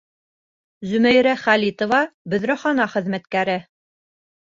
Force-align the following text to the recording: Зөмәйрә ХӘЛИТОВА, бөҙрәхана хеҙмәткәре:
Зөмәйрә 0.93 1.35
ХӘЛИТОВА, 1.43 2.01
бөҙрәхана 2.35 2.91
хеҙмәткәре: 2.97 3.63